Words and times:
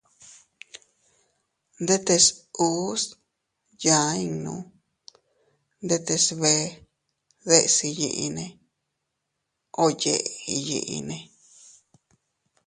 Ndetes 1.83 2.23
uus 2.67 3.03
yaa 3.83 4.11
innu 4.25 4.53
ndetes 5.85 6.25
bee 6.41 6.63
deʼes 7.47 7.75
iyyinne 7.89 8.45
o 9.81 9.85
yeʼe 10.01 10.17
iyinne. 10.55 11.17